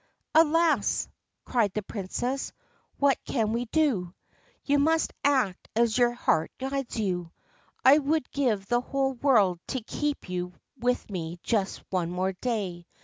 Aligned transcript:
'Alas 0.33 1.05
I' 1.45 1.51
cried 1.51 1.73
the 1.75 1.83
Princess,' 1.83 2.51
what 2.97 3.23
can 3.23 3.53
we 3.53 3.65
do? 3.65 4.15
You 4.63 4.79
must 4.79 5.13
act 5.23 5.69
as 5.75 5.95
your 5.95 6.13
heart 6.13 6.49
guides 6.57 6.97
you. 6.97 7.31
I 7.85 7.99
would 7.99 8.31
give 8.31 8.65
the 8.65 8.81
whole 8.81 9.13
world 9.13 9.59
to 9.67 9.83
keep 9.83 10.27
you 10.27 10.53
with 10.79 11.07
me 11.11 11.39
just 11.43 11.83
one 11.91 12.09
more 12.09 12.33
day. 12.33 12.87